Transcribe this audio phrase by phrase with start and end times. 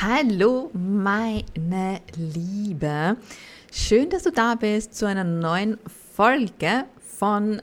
[0.00, 3.16] Hallo, meine Liebe.
[3.72, 5.76] Schön, dass du da bist zu einer neuen
[6.14, 7.60] Folge von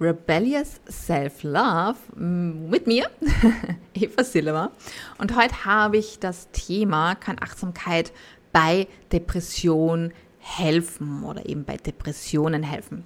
[0.00, 3.10] Rebellious Self-Love mit mir,
[3.92, 4.70] Eva Silva.
[5.18, 8.10] Und heute habe ich das Thema, kann Achtsamkeit
[8.52, 13.04] bei Depression helfen oder eben bei Depressionen helfen.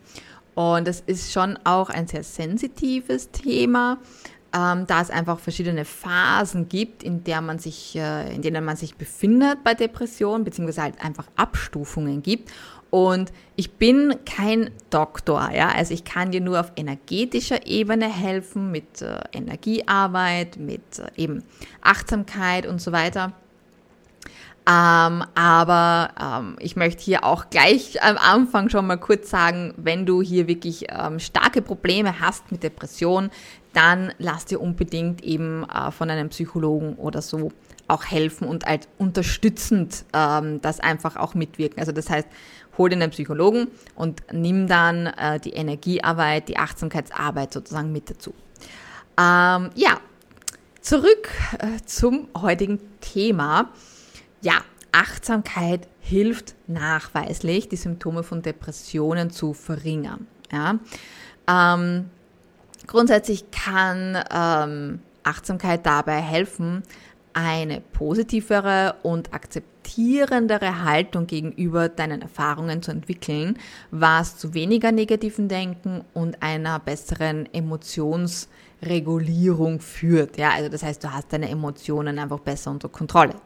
[0.55, 3.99] Und das ist schon auch ein sehr sensitives Thema,
[4.53, 8.77] ähm, da es einfach verschiedene Phasen gibt, in, der man sich, äh, in denen man
[8.77, 12.51] sich befindet bei Depressionen, beziehungsweise halt einfach Abstufungen gibt.
[12.91, 18.73] Und ich bin kein Doktor, ja, also ich kann dir nur auf energetischer Ebene helfen
[18.73, 21.45] mit äh, Energiearbeit, mit äh, eben
[21.83, 23.33] Achtsamkeit und so weiter.
[24.69, 30.05] Ähm, aber ähm, ich möchte hier auch gleich am Anfang schon mal kurz sagen, wenn
[30.05, 33.31] du hier wirklich ähm, starke Probleme hast mit Depression,
[33.73, 37.53] dann lass dir unbedingt eben äh, von einem Psychologen oder so
[37.89, 41.81] auch helfen und halt unterstützend ähm, das einfach auch mitwirken.
[41.81, 42.29] Also das heißt,
[42.79, 48.33] hol dir einen Psychologen und nimm dann äh, die Energiearbeit, die Achtsamkeitsarbeit sozusagen mit dazu.
[49.19, 49.99] Ähm, ja,
[50.81, 53.71] zurück äh, zum heutigen Thema.
[54.41, 54.63] Ja,
[54.93, 60.27] Achtsamkeit hilft nachweislich, die Symptome von Depressionen zu verringern.
[60.51, 60.79] Ja.
[61.47, 62.11] Ähm,
[62.91, 66.83] grundsätzlich kann ähm, Achtsamkeit dabei helfen,
[67.33, 73.57] eine positivere und akzeptierendere Haltung gegenüber deinen Erfahrungen zu entwickeln,
[73.93, 80.37] was zu weniger negativen Denken und einer besseren Emotionsregulierung führt.
[80.37, 83.37] Ja, also das heißt, du hast deine Emotionen einfach besser unter Kontrolle.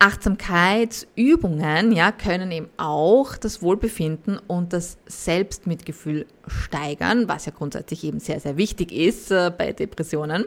[0.00, 8.18] Achtsamkeitsübungen ja, können eben auch das Wohlbefinden und das Selbstmitgefühl steigern, was ja grundsätzlich eben
[8.18, 10.46] sehr, sehr wichtig ist äh, bei Depressionen.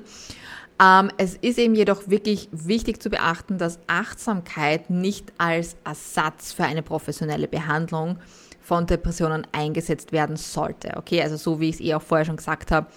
[0.82, 6.64] Ähm, es ist eben jedoch wirklich wichtig zu beachten, dass Achtsamkeit nicht als Ersatz für
[6.64, 8.18] eine professionelle Behandlung
[8.60, 10.98] von Depressionen eingesetzt werden sollte.
[10.98, 12.88] Okay, also so wie ich es eh auch vorher schon gesagt habe,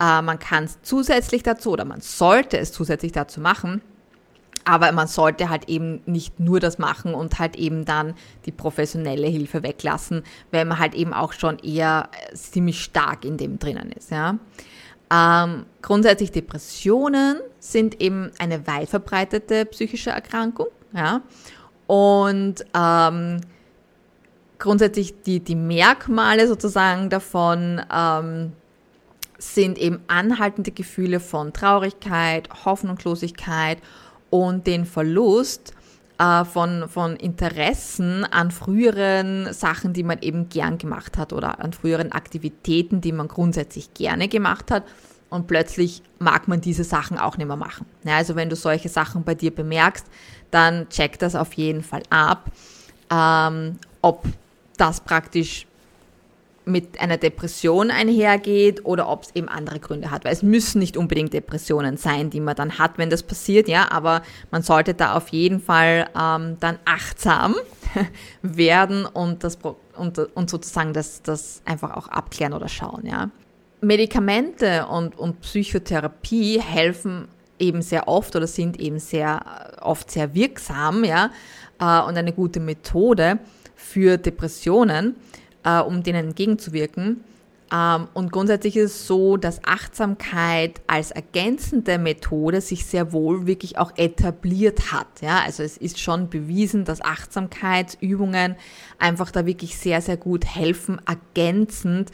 [0.00, 3.82] äh, man kann es zusätzlich dazu oder man sollte es zusätzlich dazu machen,
[4.64, 8.14] aber man sollte halt eben nicht nur das machen und halt eben dann
[8.46, 13.36] die professionelle Hilfe weglassen, weil man halt eben auch schon eher äh, ziemlich stark in
[13.36, 14.10] dem drinnen ist.
[14.10, 14.38] Ja.
[15.12, 20.68] Ähm, grundsätzlich Depressionen sind eben eine weit verbreitete psychische Erkrankung.
[20.94, 21.22] Ja.
[21.86, 23.40] Und ähm,
[24.58, 28.52] grundsätzlich die, die Merkmale sozusagen davon ähm,
[29.38, 33.78] sind eben anhaltende Gefühle von Traurigkeit, Hoffnungslosigkeit
[34.32, 35.74] und den Verlust
[36.18, 41.74] äh, von, von Interessen an früheren Sachen, die man eben gern gemacht hat oder an
[41.74, 44.84] früheren Aktivitäten, die man grundsätzlich gerne gemacht hat.
[45.28, 47.84] Und plötzlich mag man diese Sachen auch nicht mehr machen.
[48.04, 50.06] Ja, also wenn du solche Sachen bei dir bemerkst,
[50.50, 52.50] dann check das auf jeden Fall ab,
[53.10, 54.24] ähm, ob
[54.78, 55.66] das praktisch
[56.64, 60.24] mit einer Depression einhergeht oder ob es eben andere Gründe hat.
[60.24, 63.90] Weil es müssen nicht unbedingt Depressionen sein, die man dann hat, wenn das passiert, ja,
[63.90, 67.56] aber man sollte da auf jeden Fall ähm, dann achtsam
[68.42, 69.58] werden und, das,
[69.96, 73.30] und, und sozusagen das, das einfach auch abklären oder schauen, ja.
[73.80, 77.26] Medikamente und, und Psychotherapie helfen
[77.58, 79.40] eben sehr oft oder sind eben sehr
[79.80, 81.30] oft sehr wirksam, ja,
[81.80, 83.40] äh, und eine gute Methode
[83.74, 85.16] für Depressionen
[85.64, 87.24] äh, um denen entgegenzuwirken.
[87.72, 93.78] Ähm, und grundsätzlich ist es so, dass Achtsamkeit als ergänzende Methode sich sehr wohl wirklich
[93.78, 95.06] auch etabliert hat.
[95.22, 98.56] Ja, also es ist schon bewiesen, dass Achtsamkeitsübungen
[98.98, 102.10] einfach da wirklich sehr, sehr gut helfen, ergänzend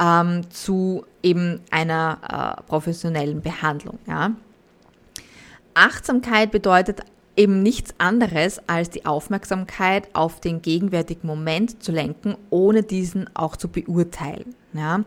[0.00, 3.98] ähm, zu eben einer äh, professionellen Behandlung.
[4.06, 4.32] Ja.
[5.74, 7.00] Achtsamkeit bedeutet
[7.36, 13.56] eben nichts anderes als die Aufmerksamkeit auf den gegenwärtigen Moment zu lenken, ohne diesen auch
[13.56, 14.54] zu beurteilen.
[14.72, 15.04] Ja?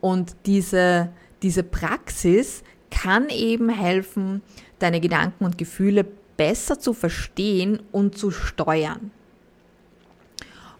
[0.00, 1.10] Und diese,
[1.42, 4.42] diese Praxis kann eben helfen,
[4.78, 6.04] deine Gedanken und Gefühle
[6.36, 9.10] besser zu verstehen und zu steuern.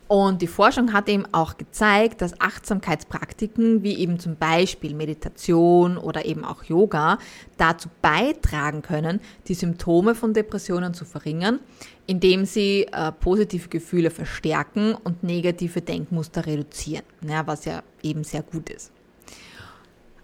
[0.06, 6.26] Und die Forschung hat eben auch gezeigt, dass Achtsamkeitspraktiken wie eben zum Beispiel Meditation oder
[6.26, 7.18] eben auch Yoga
[7.56, 11.58] dazu beitragen können, die Symptome von Depressionen zu verringern,
[12.06, 18.42] indem sie äh, positive Gefühle verstärken und negative Denkmuster reduzieren, ja, was ja eben sehr
[18.42, 18.92] gut ist.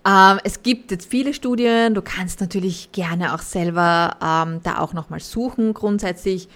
[0.07, 4.93] Ähm, es gibt jetzt viele Studien, du kannst natürlich gerne auch selber ähm, da auch
[4.93, 5.75] nochmal suchen.
[5.75, 6.49] Grundsätzlich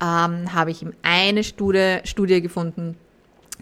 [0.00, 2.96] ähm, habe ich eine Studie, Studie gefunden,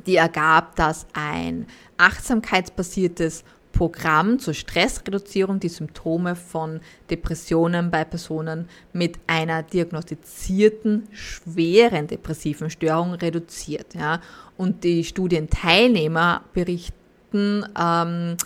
[0.07, 6.81] die ergab, dass ein achtsamkeitsbasiertes Programm zur Stressreduzierung die Symptome von
[7.11, 13.95] Depressionen bei Personen mit einer diagnostizierten schweren depressiven Störung reduziert.
[13.95, 14.21] Ja.
[14.57, 18.37] Und die Studienteilnehmer berichten, ähm,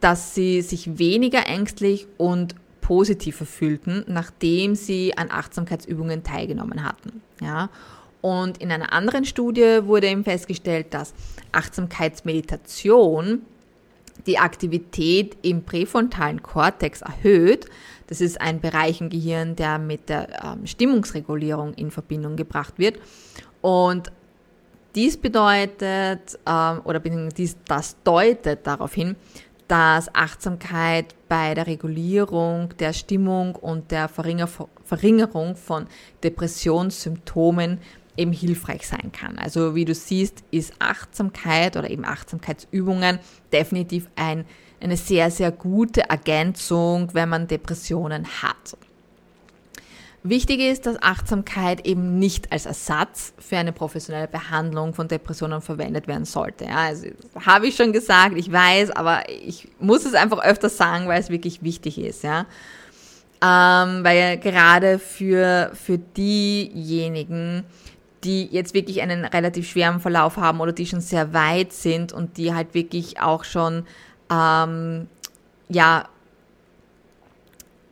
[0.00, 2.54] dass sie sich weniger ängstlich und
[2.86, 7.20] positiver fühlten, nachdem sie an Achtsamkeitsübungen teilgenommen hatten.
[7.40, 7.68] Ja.
[8.20, 11.12] Und in einer anderen Studie wurde eben festgestellt, dass
[11.50, 13.42] Achtsamkeitsmeditation
[14.28, 17.66] die Aktivität im präfrontalen Kortex erhöht.
[18.06, 23.00] Das ist ein Bereich im Gehirn, der mit der ähm, Stimmungsregulierung in Verbindung gebracht wird.
[23.62, 24.12] Und
[24.94, 29.16] dies bedeutet, ähm, oder dies, das deutet darauf hin,
[29.68, 35.86] dass Achtsamkeit bei der Regulierung der Stimmung und der Verringerung von
[36.22, 37.80] Depressionssymptomen
[38.16, 39.38] eben hilfreich sein kann.
[39.38, 43.18] Also wie du siehst, ist Achtsamkeit oder eben Achtsamkeitsübungen
[43.52, 44.46] definitiv ein,
[44.80, 48.76] eine sehr, sehr gute Ergänzung, wenn man Depressionen hat.
[50.28, 56.08] Wichtig ist, dass Achtsamkeit eben nicht als Ersatz für eine professionelle Behandlung von Depressionen verwendet
[56.08, 56.64] werden sollte.
[56.64, 57.06] Ja, also,
[57.44, 61.30] habe ich schon gesagt, ich weiß, aber ich muss es einfach öfter sagen, weil es
[61.30, 62.24] wirklich wichtig ist.
[62.24, 62.46] Ja.
[63.42, 67.64] Ähm, weil gerade für, für diejenigen,
[68.24, 72.36] die jetzt wirklich einen relativ schweren Verlauf haben oder die schon sehr weit sind und
[72.36, 73.86] die halt wirklich auch schon
[74.30, 75.06] ähm,
[75.68, 76.08] ja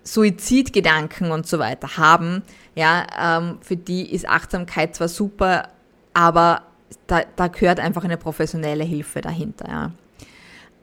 [0.04, 2.42] Suizidgedanken und so weiter haben,
[2.74, 5.68] ja, ähm, für die ist Achtsamkeit zwar super,
[6.12, 6.62] aber
[7.06, 9.66] da, da gehört einfach eine professionelle Hilfe dahinter.
[9.68, 9.90] Ja.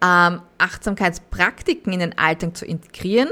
[0.04, 3.30] Ähm, Achtsamkeitspraktiken in den Alltag zu integrieren,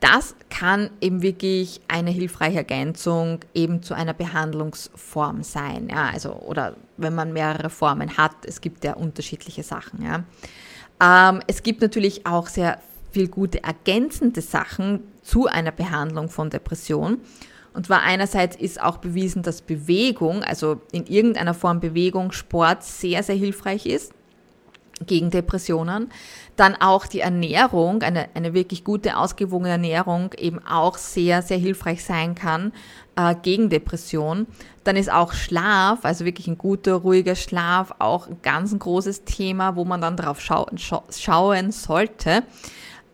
[0.00, 5.88] das kann eben wirklich eine hilfreiche Ergänzung eben zu einer Behandlungsform sein.
[5.90, 10.02] Ja, also, oder wenn man mehrere Formen hat, es gibt ja unterschiedliche Sachen.
[10.02, 10.24] Ja.
[11.00, 12.78] Ähm, es gibt natürlich auch sehr
[13.10, 17.18] viel gute ergänzende Sachen zu einer Behandlung von Depression.
[17.74, 23.22] Und zwar einerseits ist auch bewiesen, dass Bewegung, also in irgendeiner Form Bewegung, Sport sehr,
[23.22, 24.14] sehr hilfreich ist
[25.04, 26.10] gegen Depressionen.
[26.54, 32.02] Dann auch die Ernährung, eine, eine wirklich gute, ausgewogene Ernährung eben auch sehr, sehr hilfreich
[32.02, 32.72] sein kann
[33.16, 34.46] äh, gegen Depression.
[34.84, 39.76] Dann ist auch Schlaf, also wirklich ein guter, ruhiger Schlaf, auch ein ganz großes Thema,
[39.76, 42.42] wo man dann drauf schau schau schauen sollte.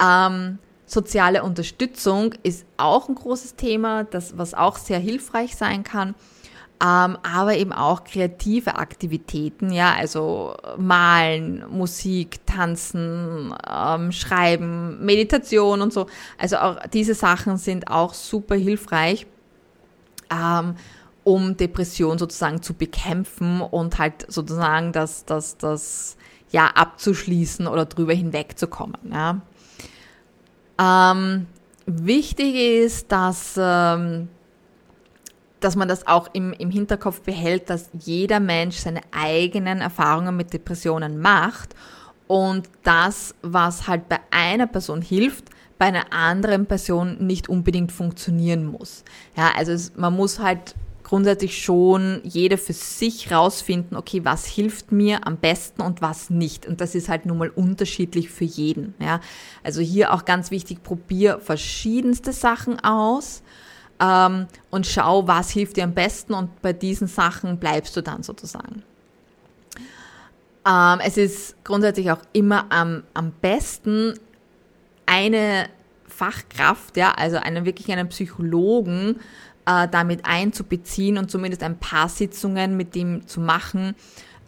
[0.01, 0.59] Ähm,
[0.93, 6.15] soziale Unterstützung ist auch ein großes Thema, das, was auch sehr hilfreich sein kann
[6.83, 15.93] ähm, aber eben auch kreative Aktivitäten, ja, also malen, Musik, tanzen, ähm, schreiben, Meditation und
[15.93, 16.07] so.
[16.39, 19.29] Also auch diese Sachen sind auch super hilfreich,
[20.33, 20.75] ähm,
[21.23, 26.17] um Depression sozusagen zu bekämpfen und halt sozusagen das, das, das,
[26.51, 29.41] ja, abzuschließen oder drüber hinwegzukommen, ja.
[30.79, 31.47] Ähm,
[31.87, 34.29] wichtig ist, dass ähm,
[35.63, 40.53] dass man das auch im, im Hinterkopf behält, dass jeder Mensch seine eigenen Erfahrungen mit
[40.53, 41.75] Depressionen macht
[42.27, 48.67] und das, was halt bei einer Person hilft, bei einer anderen Person nicht unbedingt funktionieren
[48.67, 49.05] muss.
[49.37, 50.75] Ja, also es, man muss halt
[51.13, 56.65] grundsätzlich schon jeder für sich rausfinden, okay, was hilft mir am besten und was nicht.
[56.65, 58.95] Und das ist halt nun mal unterschiedlich für jeden.
[58.99, 59.21] Ja,
[59.63, 63.43] also hier auch ganz wichtig, probier verschiedenste Sachen aus
[64.01, 68.23] ähm, und schau, was hilft dir am besten und bei diesen Sachen bleibst du dann
[68.23, 68.83] sozusagen.
[70.67, 74.19] Ähm, es ist grundsätzlich auch immer am, am besten,
[75.05, 75.69] eine
[76.09, 79.21] Fachkraft, ja, also einen wirklich einen Psychologen
[79.67, 83.95] äh, damit einzubeziehen und zumindest ein paar Sitzungen mit ihm zu machen,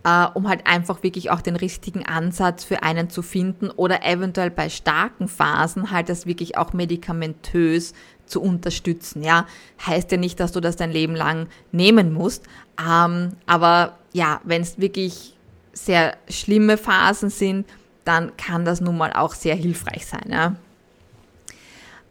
[0.05, 4.51] äh, um halt einfach wirklich auch den richtigen Ansatz für einen zu finden oder eventuell
[4.51, 7.95] bei starken Phasen halt das wirklich auch medikamentös
[8.27, 9.23] zu unterstützen.
[9.23, 9.47] Ja,
[9.85, 12.45] heißt ja nicht, dass du das dein Leben lang nehmen musst.
[12.81, 15.37] Ähm, aber ja, wenn es wirklich
[15.73, 17.67] sehr schlimme Phasen sind,
[18.05, 20.29] dann kann das nun mal auch sehr hilfreich sein.
[20.29, 20.57] Ja.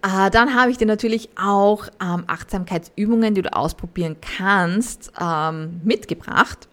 [0.04, 6.68] Äh, dann habe ich dir natürlich auch ähm, Achtsamkeitsübungen, die du ausprobieren kannst, ähm, mitgebracht,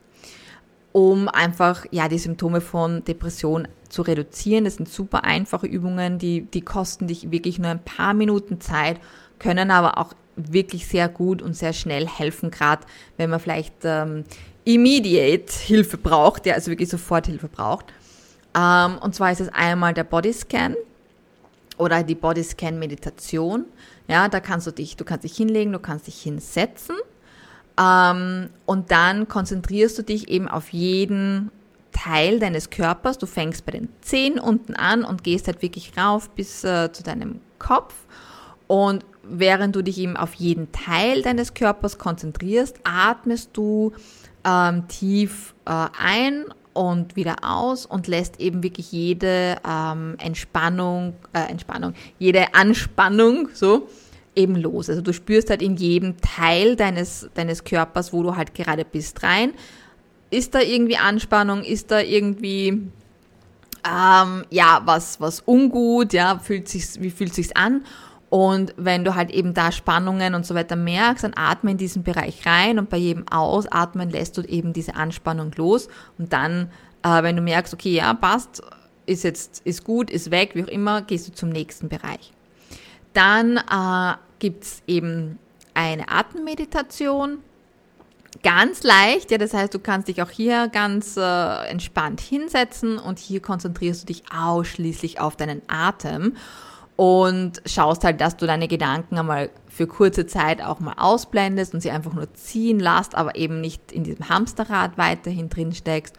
[0.93, 4.65] um einfach ja die Symptome von Depression zu reduzieren.
[4.65, 9.01] Das sind super einfache Übungen, die, die kosten dich wirklich nur ein paar Minuten Zeit
[9.41, 14.25] können aber auch wirklich sehr gut und sehr schnell helfen, gerade wenn man vielleicht ähm,
[14.65, 17.87] immediate Hilfe braucht, ja, also wirklich sofort Hilfe braucht.
[18.57, 20.77] Ähm, und zwar ist es einmal der Bodyscan
[21.81, 23.65] oder die Bodyscan Meditation.
[24.09, 26.97] Ja, da kannst du dich, du kannst dich hinlegen, du kannst dich hinsetzen
[27.81, 31.51] ähm, und dann konzentrierst du dich eben auf jeden
[31.93, 33.19] Teil deines Körpers.
[33.19, 37.03] Du fängst bei den Zehen unten an und gehst halt wirklich rauf bis äh, zu
[37.03, 37.95] deinem Kopf.
[38.67, 43.93] Und während du dich eben auf jeden Teil deines Körpers konzentrierst, atmest du
[44.45, 46.45] ähm, tief äh, ein
[46.81, 53.87] und wieder aus und lässt eben wirklich jede ähm, Entspannung, äh, Entspannung, jede Anspannung so
[54.35, 54.89] eben los.
[54.89, 59.23] Also du spürst halt in jedem Teil deines, deines Körpers, wo du halt gerade bist,
[59.23, 59.53] rein.
[60.31, 61.65] Ist da irgendwie Anspannung?
[61.65, 62.69] Ist da irgendwie
[63.87, 66.15] ähm, ja was was ungut?
[66.15, 67.85] Ja, fühlt sich wie fühlt sich's an?
[68.31, 72.05] Und wenn du halt eben da Spannungen und so weiter merkst, dann atme in diesen
[72.05, 75.89] Bereich rein und bei jedem Ausatmen lässt du eben diese Anspannung los.
[76.17, 76.71] Und dann,
[77.03, 78.63] äh, wenn du merkst, okay, ja, passt,
[79.07, 82.33] ist jetzt, ist gut, ist weg, wie auch immer, gehst du zum nächsten Bereich.
[83.15, 85.41] Dann äh, gibt's eben
[85.75, 87.39] eine Atemmeditation.
[88.45, 93.19] Ganz leicht, ja, das heißt, du kannst dich auch hier ganz äh, entspannt hinsetzen und
[93.19, 96.37] hier konzentrierst du dich ausschließlich auf deinen Atem
[97.00, 101.80] und schaust halt, dass du deine Gedanken einmal für kurze Zeit auch mal ausblendest und
[101.80, 106.14] sie einfach nur ziehen lässt, aber eben nicht in diesem Hamsterrad weiterhin drin steckst.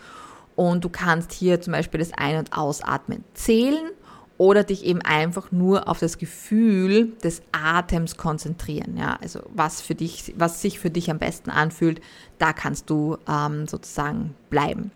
[0.55, 3.91] Und du kannst hier zum Beispiel das Ein- und Ausatmen zählen
[4.39, 8.97] oder dich eben einfach nur auf das Gefühl des Atems konzentrieren.
[8.97, 12.01] Ja, also was für dich, was sich für dich am besten anfühlt,
[12.39, 14.89] da kannst du ähm, sozusagen bleiben.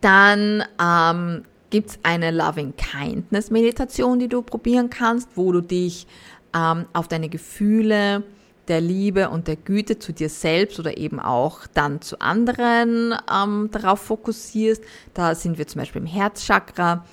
[0.00, 6.06] Dann ähm, gibt es eine Loving Kindness Meditation, die du probieren kannst, wo du dich
[6.54, 8.24] ähm, auf deine Gefühle
[8.68, 13.70] der Liebe und der Güte zu dir selbst oder eben auch dann zu anderen ähm,
[13.72, 14.82] darauf fokussierst.
[15.14, 17.04] Da sind wir zum Beispiel im Herzchakra.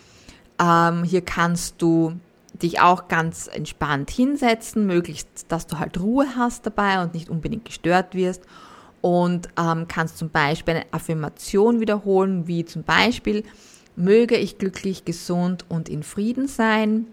[0.59, 2.13] Ähm, hier kannst du
[2.61, 7.65] dich auch ganz entspannt hinsetzen, möglichst, dass du halt Ruhe hast dabei und nicht unbedingt
[7.65, 8.43] gestört wirst.
[9.01, 13.43] Und ähm, kannst zum Beispiel eine Affirmation wiederholen, wie zum Beispiel,
[13.95, 17.07] möge ich glücklich, gesund und in Frieden sein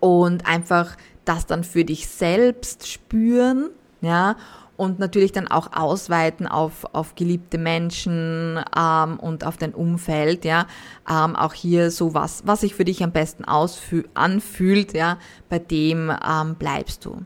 [0.00, 4.36] und einfach das dann für dich selbst spüren, ja,
[4.76, 10.66] und natürlich dann auch ausweiten auf, auf geliebte Menschen ähm, und auf dein Umfeld, ja,
[11.08, 15.18] ähm, auch hier so was, was sich für dich am besten anfühlt, ja,
[15.48, 17.22] bei dem ähm, bleibst du.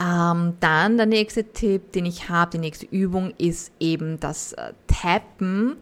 [0.00, 4.72] Ähm, dann der nächste Tipp, den ich habe, die nächste Übung ist eben das äh,
[4.88, 5.76] Tappen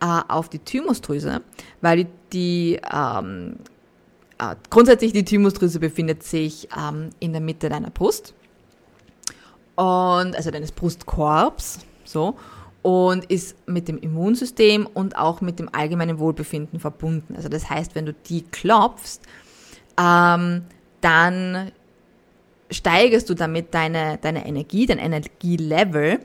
[0.00, 1.42] äh, auf die Thymusdrüse,
[1.80, 3.56] weil die, die ähm,
[4.38, 8.34] äh, grundsätzlich die Thymusdrüse befindet sich ähm, in der Mitte deiner Brust
[9.76, 12.36] und also deines Brustkorbs, so
[12.82, 17.34] und ist mit dem Immunsystem und auch mit dem allgemeinen Wohlbefinden verbunden.
[17.36, 19.20] Also das heißt, wenn du die klopfst,
[20.00, 20.62] ähm,
[21.00, 21.72] dann
[22.70, 26.20] steigerst du damit deine, deine Energie, dein Energielevel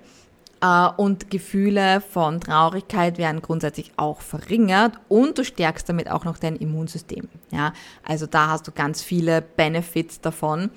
[0.97, 6.55] und Gefühle von Traurigkeit werden grundsätzlich auch verringert und du stärkst damit auch noch dein
[6.55, 7.27] Immunsystem.
[7.51, 10.69] Ja, also da hast du ganz viele Benefits davon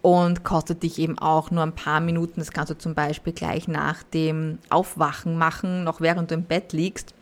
[0.00, 2.40] und kostet dich eben auch nur ein paar Minuten.
[2.40, 6.72] Das kannst du zum Beispiel gleich nach dem Aufwachen machen, noch während du im Bett
[6.72, 7.14] liegst.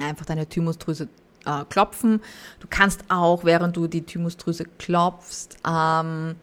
[0.00, 1.08] Einfach deine Thymusdrüse
[1.44, 2.22] äh, klopfen.
[2.60, 6.36] Du kannst auch, während du die Thymusdrüse klopfst, ähm,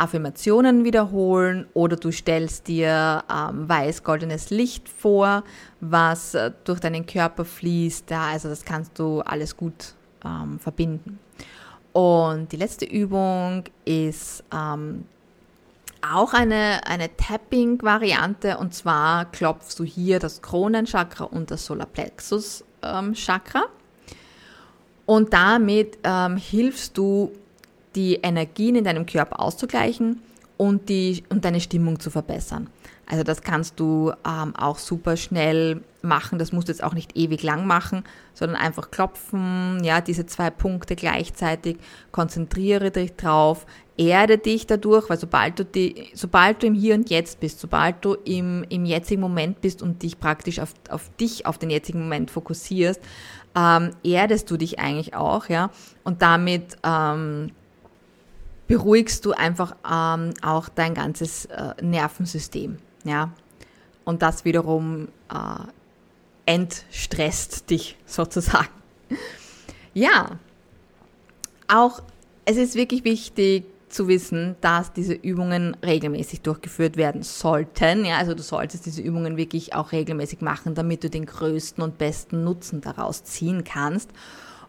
[0.00, 5.44] Affirmationen wiederholen oder du stellst dir ähm, weiß-goldenes Licht vor,
[5.80, 8.10] was äh, durch deinen Körper fließt.
[8.10, 11.18] Ja, also das kannst du alles gut ähm, verbinden.
[11.92, 15.04] Und die letzte Übung ist ähm,
[16.08, 23.64] auch eine, eine Tapping-Variante und zwar klopfst du hier das Kronenchakra und das Solarplexus-Chakra.
[25.04, 27.32] und damit ähm, hilfst du
[27.94, 30.20] die Energien in deinem Körper auszugleichen
[30.56, 32.68] und, die, und deine Stimmung zu verbessern.
[33.06, 36.38] Also das kannst du ähm, auch super schnell machen.
[36.38, 38.04] Das musst du jetzt auch nicht ewig lang machen,
[38.34, 41.78] sondern einfach klopfen, ja, diese zwei Punkte gleichzeitig,
[42.12, 43.66] konzentriere dich drauf,
[43.96, 48.04] erde dich dadurch, weil sobald du, die, sobald du im Hier und Jetzt bist, sobald
[48.04, 52.02] du im, im jetzigen Moment bist und dich praktisch auf, auf dich, auf den jetzigen
[52.02, 53.00] Moment fokussierst,
[53.56, 55.70] ähm, erdest du dich eigentlich auch, ja,
[56.04, 57.50] und damit ähm,
[58.70, 62.78] beruhigst du einfach ähm, auch dein ganzes äh, Nervensystem.
[63.02, 63.32] Ja?
[64.04, 65.66] Und das wiederum äh,
[66.46, 68.68] entstresst dich sozusagen.
[69.92, 70.38] Ja,
[71.66, 72.00] auch
[72.44, 78.04] es ist wirklich wichtig zu wissen, dass diese Übungen regelmäßig durchgeführt werden sollten.
[78.04, 81.98] Ja, also du solltest diese Übungen wirklich auch regelmäßig machen, damit du den größten und
[81.98, 84.10] besten Nutzen daraus ziehen kannst.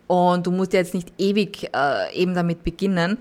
[0.08, 3.20] Und du musst jetzt nicht ewig äh, eben damit beginnen,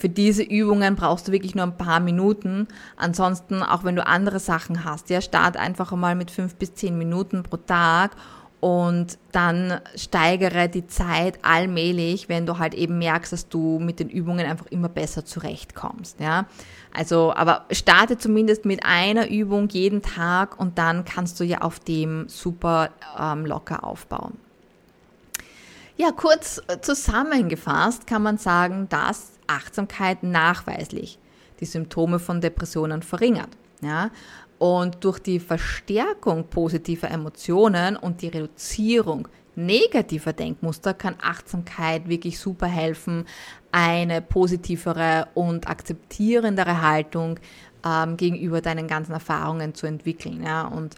[0.00, 2.68] für diese Übungen brauchst du wirklich nur ein paar Minuten.
[2.96, 6.96] Ansonsten, auch wenn du andere Sachen hast, ja, start einfach mal mit fünf bis zehn
[6.96, 8.12] Minuten pro Tag
[8.60, 14.08] und dann steigere die Zeit allmählich, wenn du halt eben merkst, dass du mit den
[14.10, 16.46] Übungen einfach immer besser zurechtkommst, ja.
[16.94, 21.78] Also, aber starte zumindest mit einer Übung jeden Tag und dann kannst du ja auf
[21.78, 24.38] dem super ähm, locker aufbauen.
[25.96, 31.18] Ja, kurz zusammengefasst kann man sagen, dass Achtsamkeit nachweislich
[31.60, 33.50] die Symptome von Depressionen verringert.
[33.82, 34.10] Ja?
[34.58, 42.66] Und durch die Verstärkung positiver Emotionen und die Reduzierung negativer Denkmuster kann Achtsamkeit wirklich super
[42.66, 43.26] helfen,
[43.72, 47.38] eine positivere und akzeptierendere Haltung
[47.84, 50.42] ähm, gegenüber deinen ganzen Erfahrungen zu entwickeln.
[50.42, 50.66] Ja?
[50.66, 50.94] Und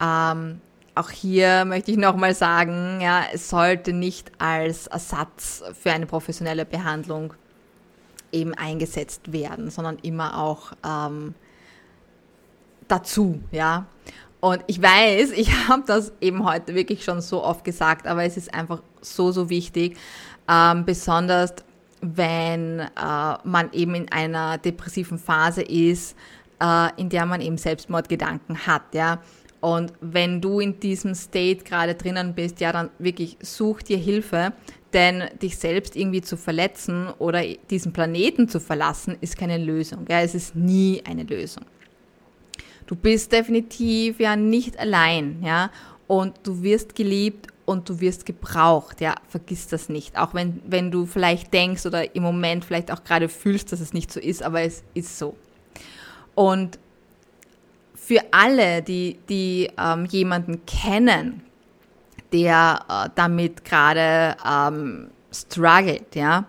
[0.00, 0.60] ähm,
[0.94, 6.64] auch hier möchte ich nochmal sagen, ja, es sollte nicht als Ersatz für eine professionelle
[6.64, 7.34] Behandlung
[8.32, 11.34] eben eingesetzt werden, sondern immer auch ähm,
[12.86, 13.86] dazu, ja.
[14.40, 18.36] Und ich weiß, ich habe das eben heute wirklich schon so oft gesagt, aber es
[18.36, 19.96] ist einfach so, so wichtig,
[20.48, 21.54] ähm, besonders
[22.00, 22.88] wenn äh,
[23.42, 26.16] man eben in einer depressiven Phase ist,
[26.60, 29.18] äh, in der man eben Selbstmordgedanken hat, ja.
[29.60, 34.52] Und wenn du in diesem State gerade drinnen bist, ja, dann wirklich such dir Hilfe,
[34.92, 40.06] denn dich selbst irgendwie zu verletzen oder diesen Planeten zu verlassen, ist keine Lösung.
[40.08, 41.64] Ja, es ist nie eine Lösung.
[42.86, 45.70] Du bist definitiv ja nicht allein, ja,
[46.06, 50.16] und du wirst geliebt und du wirst gebraucht, ja, vergiss das nicht.
[50.16, 53.92] Auch wenn, wenn du vielleicht denkst oder im Moment vielleicht auch gerade fühlst, dass es
[53.92, 55.36] nicht so ist, aber es ist so.
[56.34, 56.78] Und
[58.08, 61.42] für alle, die, die ähm, jemanden kennen,
[62.32, 66.46] der äh, damit gerade ähm, struggelt, ja,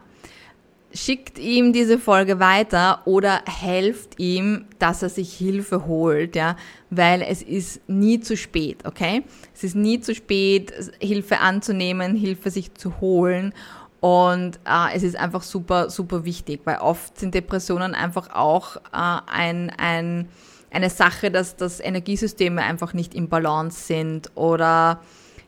[0.93, 6.55] schickt ihm diese Folge weiter oder helft ihm, dass er sich Hilfe holt, ja,
[6.91, 9.23] weil es ist nie zu spät, okay?
[9.53, 13.53] Es ist nie zu spät, Hilfe anzunehmen, Hilfe sich zu holen
[13.99, 19.19] und äh, es ist einfach super, super wichtig, weil oft sind Depressionen einfach auch äh,
[19.27, 20.29] ein, ein,
[20.71, 25.01] eine Sache, dass, dass Energiesysteme einfach nicht im Balance sind oder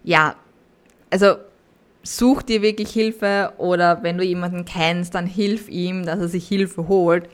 [0.04, 0.36] ja,
[1.10, 1.36] also
[2.04, 6.48] such dir wirklich Hilfe oder wenn du jemanden kennst, dann hilf ihm, dass er sich
[6.48, 7.26] Hilfe holt,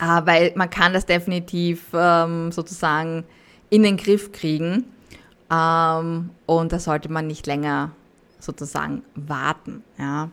[0.00, 3.24] äh, weil man kann das definitiv ähm, sozusagen
[3.68, 4.84] in den Griff kriegen
[5.50, 7.92] ähm, und da sollte man nicht länger
[8.40, 9.84] sozusagen warten.
[9.98, 10.30] Ja.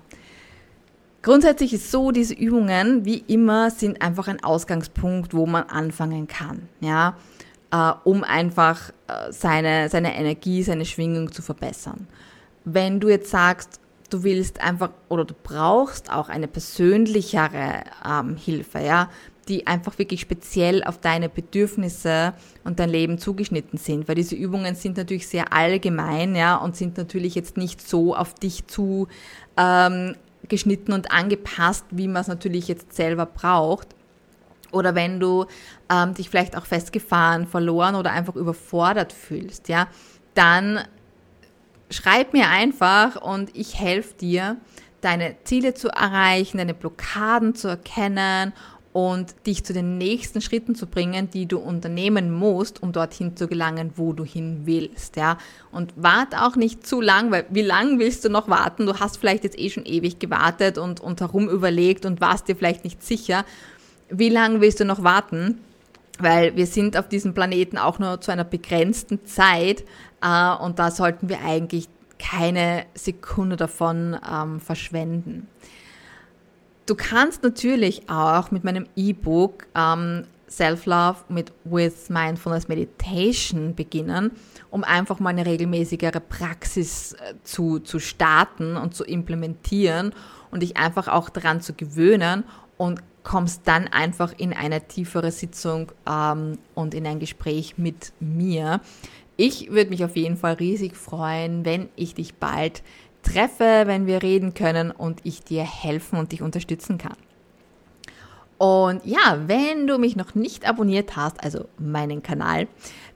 [1.27, 6.69] Grundsätzlich ist so, diese Übungen, wie immer, sind einfach ein Ausgangspunkt, wo man anfangen kann,
[6.79, 7.17] ja,
[7.69, 12.07] äh, um einfach äh, seine, seine Energie, seine Schwingung zu verbessern.
[12.63, 18.79] Wenn du jetzt sagst, du willst einfach oder du brauchst auch eine persönlichere ähm, Hilfe,
[18.79, 19.09] ja,
[19.49, 24.75] die einfach wirklich speziell auf deine Bedürfnisse und dein Leben zugeschnitten sind, weil diese Übungen
[24.75, 29.09] sind natürlich sehr allgemein, ja, und sind natürlich jetzt nicht so auf dich zu
[29.57, 30.15] ähm,
[30.49, 33.89] geschnitten und angepasst, wie man es natürlich jetzt selber braucht.
[34.71, 35.45] Oder wenn du
[35.89, 39.87] ähm, dich vielleicht auch festgefahren, verloren oder einfach überfordert fühlst, ja,
[40.33, 40.81] dann
[41.89, 44.57] schreib mir einfach und ich helfe dir,
[45.01, 48.53] deine Ziele zu erreichen, deine Blockaden zu erkennen
[48.97, 53.47] und dich zu den nächsten Schritten zu bringen, die du unternehmen musst, um dorthin zu
[53.47, 55.37] gelangen, wo du hin willst, ja.
[55.71, 58.87] Und warte auch nicht zu lang, weil wie lang willst du noch warten?
[58.87, 62.55] Du hast vielleicht jetzt eh schon ewig gewartet und, und herum überlegt und warst dir
[62.55, 63.45] vielleicht nicht sicher.
[64.09, 65.59] Wie lang willst du noch warten?
[66.17, 69.83] Weil wir sind auf diesem Planeten auch nur zu einer begrenzten Zeit
[70.23, 75.47] äh, und da sollten wir eigentlich keine Sekunde davon ähm, verschwenden.
[76.87, 84.31] Du kannst natürlich auch mit meinem E-Book ähm, Self-Love mit With Mindfulness Meditation beginnen,
[84.71, 90.13] um einfach mal eine regelmäßigere Praxis äh, zu, zu starten und zu implementieren
[90.49, 92.45] und dich einfach auch daran zu gewöhnen
[92.77, 98.79] und kommst dann einfach in eine tiefere Sitzung ähm, und in ein Gespräch mit mir.
[99.35, 102.81] Ich würde mich auf jeden Fall riesig freuen, wenn ich dich bald
[103.31, 107.15] treffe, wenn wir reden können und ich dir helfen und dich unterstützen kann.
[108.57, 112.67] Und ja, wenn du mich noch nicht abonniert hast, also meinen Kanal,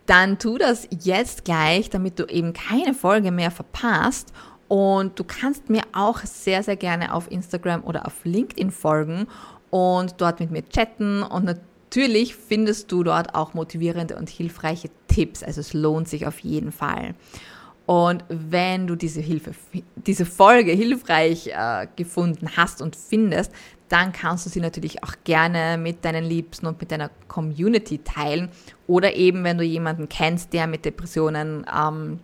[0.06, 4.34] dann tu das jetzt gleich, damit du eben keine Folge mehr verpasst.
[4.67, 9.28] Und du kannst mir auch sehr, sehr gerne auf Instagram oder auf LinkedIn folgen
[9.69, 11.24] und dort mit mir chatten.
[11.24, 15.43] Und natürlich findest du dort auch motivierende und hilfreiche Tipps.
[15.43, 17.15] Also es lohnt sich auf jeden Fall.
[17.85, 19.51] Und wenn du diese Hilfe,
[19.95, 23.51] diese Folge hilfreich äh, gefunden hast und findest,
[23.89, 28.49] dann kannst du sie natürlich auch gerne mit deinen Liebsten und mit deiner Community teilen.
[28.87, 32.19] Oder eben, wenn du jemanden kennst, der mit Depressionen ähm,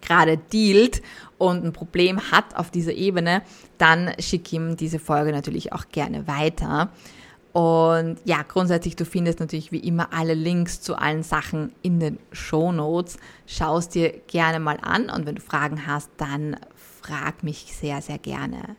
[0.00, 1.02] gerade dealt
[1.36, 3.42] und ein Problem hat auf dieser Ebene,
[3.76, 6.90] dann schick ihm diese Folge natürlich auch gerne weiter.
[7.54, 12.18] Und ja, grundsätzlich, du findest natürlich wie immer alle Links zu allen Sachen in den
[12.32, 13.16] Show Notes.
[13.46, 16.56] Schau es dir gerne mal an und wenn du Fragen hast, dann
[17.00, 18.74] frag mich sehr, sehr gerne.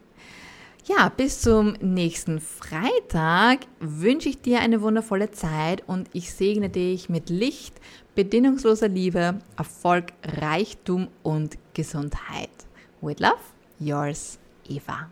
[0.87, 7.07] Ja, bis zum nächsten Freitag wünsche ich dir eine wundervolle Zeit und ich segne dich
[7.07, 7.79] mit Licht,
[8.13, 12.49] bedingungsloser Liebe, Erfolg, Reichtum und Gesundheit.
[12.99, 13.39] With love,
[13.79, 15.09] yours, Eva.